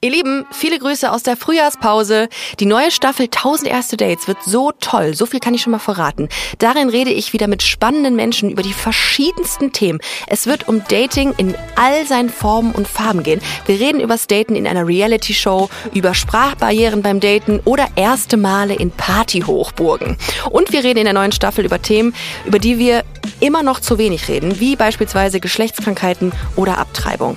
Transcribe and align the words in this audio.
Ihr 0.00 0.12
Lieben, 0.12 0.46
viele 0.52 0.78
Grüße 0.78 1.10
aus 1.10 1.24
der 1.24 1.36
Frühjahrspause. 1.36 2.28
Die 2.60 2.66
neue 2.66 2.92
Staffel 2.92 3.24
1000 3.24 3.68
erste 3.68 3.96
Dates 3.96 4.28
wird 4.28 4.38
so 4.44 4.70
toll, 4.78 5.16
so 5.16 5.26
viel 5.26 5.40
kann 5.40 5.54
ich 5.54 5.62
schon 5.62 5.72
mal 5.72 5.80
verraten. 5.80 6.28
Darin 6.58 6.88
rede 6.88 7.10
ich 7.10 7.32
wieder 7.32 7.48
mit 7.48 7.64
spannenden 7.64 8.14
Menschen 8.14 8.48
über 8.48 8.62
die 8.62 8.72
verschiedensten 8.72 9.72
Themen. 9.72 9.98
Es 10.28 10.46
wird 10.46 10.68
um 10.68 10.84
Dating 10.86 11.34
in 11.36 11.56
all 11.74 12.06
seinen 12.06 12.30
Formen 12.30 12.76
und 12.76 12.86
Farben 12.86 13.24
gehen. 13.24 13.40
Wir 13.66 13.80
reden 13.80 13.98
übers 13.98 14.28
Daten 14.28 14.54
in 14.54 14.68
einer 14.68 14.86
Reality-Show, 14.86 15.68
über 15.94 16.14
Sprachbarrieren 16.14 17.02
beim 17.02 17.18
Daten 17.18 17.58
oder 17.64 17.88
erste 17.96 18.36
Male 18.36 18.76
in 18.76 18.92
Partyhochburgen. 18.92 20.16
Und 20.48 20.72
wir 20.72 20.84
reden 20.84 21.00
in 21.00 21.06
der 21.06 21.14
neuen 21.14 21.32
Staffel 21.32 21.64
über 21.64 21.82
Themen, 21.82 22.14
über 22.44 22.60
die 22.60 22.78
wir 22.78 23.02
immer 23.40 23.64
noch 23.64 23.80
zu 23.80 23.98
wenig 23.98 24.28
reden, 24.28 24.60
wie 24.60 24.76
beispielsweise 24.76 25.40
Geschlechtskrankheiten 25.40 26.30
oder 26.54 26.78
Abtreibung. 26.78 27.36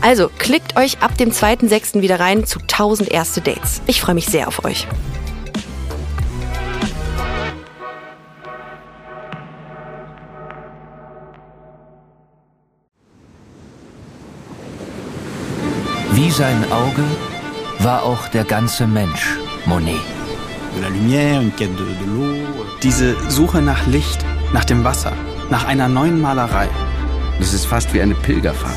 Also 0.00 0.30
klickt 0.38 0.76
euch 0.76 0.98
ab 1.00 1.16
dem 1.18 1.30
2.6. 1.30 2.00
wieder 2.00 2.09
rein 2.18 2.44
zu 2.44 2.58
1000 2.60 3.10
erste 3.10 3.40
Dates. 3.40 3.82
Ich 3.86 4.00
freue 4.00 4.14
mich 4.14 4.26
sehr 4.26 4.48
auf 4.48 4.64
euch. 4.64 4.88
Wie 16.12 16.30
sein 16.30 16.64
Auge 16.72 17.04
war 17.78 18.02
auch 18.02 18.28
der 18.28 18.44
ganze 18.44 18.86
Mensch 18.86 19.38
Monet. 19.66 20.00
Diese 22.82 23.16
Suche 23.30 23.62
nach 23.62 23.86
Licht, 23.86 24.24
nach 24.52 24.64
dem 24.64 24.84
Wasser, 24.84 25.12
nach 25.50 25.66
einer 25.66 25.88
neuen 25.88 26.20
Malerei. 26.20 26.68
Das 27.38 27.52
ist 27.52 27.66
fast 27.66 27.92
wie 27.94 28.00
eine 28.02 28.14
Pilgerfahrt. 28.14 28.76